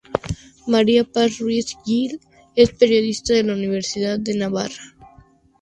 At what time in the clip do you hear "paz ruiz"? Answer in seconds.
1.03-1.75